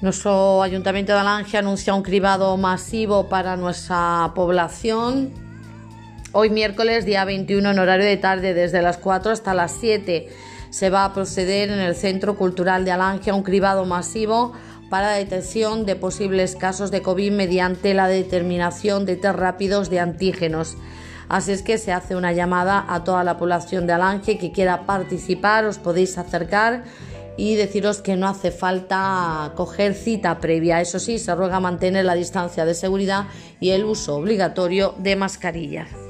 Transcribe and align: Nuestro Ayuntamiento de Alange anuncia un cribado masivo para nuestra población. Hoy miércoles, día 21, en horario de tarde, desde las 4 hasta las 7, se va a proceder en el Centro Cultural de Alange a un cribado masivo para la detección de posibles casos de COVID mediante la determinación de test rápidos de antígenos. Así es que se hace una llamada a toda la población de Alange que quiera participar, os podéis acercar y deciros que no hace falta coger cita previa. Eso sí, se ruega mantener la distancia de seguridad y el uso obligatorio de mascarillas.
Nuestro 0.00 0.62
Ayuntamiento 0.62 1.12
de 1.12 1.18
Alange 1.18 1.58
anuncia 1.58 1.92
un 1.92 2.02
cribado 2.02 2.56
masivo 2.56 3.28
para 3.28 3.56
nuestra 3.56 4.30
población. 4.32 5.32
Hoy 6.30 6.50
miércoles, 6.50 7.04
día 7.04 7.24
21, 7.24 7.72
en 7.72 7.78
horario 7.80 8.06
de 8.06 8.16
tarde, 8.16 8.54
desde 8.54 8.80
las 8.80 8.98
4 8.98 9.32
hasta 9.32 9.54
las 9.54 9.72
7, 9.72 10.28
se 10.70 10.90
va 10.90 11.04
a 11.04 11.12
proceder 11.12 11.70
en 11.70 11.80
el 11.80 11.96
Centro 11.96 12.36
Cultural 12.36 12.84
de 12.84 12.92
Alange 12.92 13.30
a 13.30 13.34
un 13.34 13.42
cribado 13.42 13.86
masivo 13.86 14.52
para 14.88 15.08
la 15.08 15.16
detección 15.16 15.84
de 15.84 15.96
posibles 15.96 16.54
casos 16.54 16.92
de 16.92 17.02
COVID 17.02 17.32
mediante 17.32 17.92
la 17.92 18.06
determinación 18.06 19.04
de 19.04 19.16
test 19.16 19.34
rápidos 19.34 19.90
de 19.90 19.98
antígenos. 19.98 20.76
Así 21.28 21.50
es 21.50 21.62
que 21.62 21.76
se 21.76 21.92
hace 21.92 22.14
una 22.14 22.32
llamada 22.32 22.86
a 22.88 23.02
toda 23.02 23.24
la 23.24 23.36
población 23.36 23.88
de 23.88 23.94
Alange 23.94 24.38
que 24.38 24.52
quiera 24.52 24.86
participar, 24.86 25.64
os 25.64 25.78
podéis 25.78 26.16
acercar 26.18 26.84
y 27.38 27.54
deciros 27.54 28.02
que 28.02 28.16
no 28.16 28.28
hace 28.28 28.50
falta 28.50 29.52
coger 29.54 29.94
cita 29.94 30.40
previa. 30.40 30.82
Eso 30.82 30.98
sí, 30.98 31.18
se 31.18 31.34
ruega 31.34 31.60
mantener 31.60 32.04
la 32.04 32.14
distancia 32.14 32.66
de 32.66 32.74
seguridad 32.74 33.28
y 33.60 33.70
el 33.70 33.84
uso 33.84 34.16
obligatorio 34.16 34.94
de 34.98 35.16
mascarillas. 35.16 36.07